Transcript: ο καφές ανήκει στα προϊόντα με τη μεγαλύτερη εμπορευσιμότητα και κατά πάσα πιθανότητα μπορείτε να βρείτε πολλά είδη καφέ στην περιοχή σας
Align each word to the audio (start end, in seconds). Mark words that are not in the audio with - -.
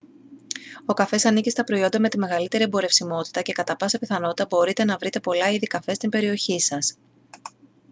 ο 0.85 0.93
καφές 0.93 1.25
ανήκει 1.25 1.49
στα 1.49 1.63
προϊόντα 1.63 1.99
με 1.99 2.09
τη 2.09 2.17
μεγαλύτερη 2.17 2.63
εμπορευσιμότητα 2.63 3.41
και 3.41 3.53
κατά 3.53 3.75
πάσα 3.75 3.97
πιθανότητα 3.97 4.45
μπορείτε 4.49 4.83
να 4.83 4.97
βρείτε 4.97 5.19
πολλά 5.19 5.51
είδη 5.51 5.67
καφέ 5.67 5.93
στην 5.93 6.09
περιοχή 6.09 6.59
σας 6.61 6.97